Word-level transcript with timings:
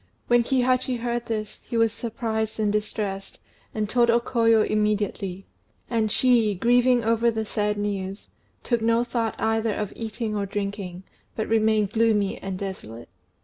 When 0.25 0.41
Kihachi 0.41 0.97
heard 1.01 1.27
this 1.27 1.59
he 1.63 1.77
was 1.77 1.93
surprised 1.93 2.59
and 2.59 2.71
distressed, 2.73 3.39
and 3.71 3.87
told 3.87 4.09
O 4.09 4.19
Koyo 4.19 4.63
immediately; 4.65 5.45
and 5.91 6.11
she, 6.11 6.55
grieving 6.55 7.03
over 7.03 7.29
the 7.29 7.45
sad 7.45 7.77
news, 7.77 8.29
took 8.63 8.81
no 8.81 9.03
thought 9.03 9.35
either 9.37 9.75
of 9.75 9.93
eating 9.95 10.35
or 10.35 10.47
drinking, 10.47 11.03
but 11.35 11.47
remained 11.47 11.91
gloomy 11.91 12.39
and 12.39 12.57
desolate. 12.57 13.09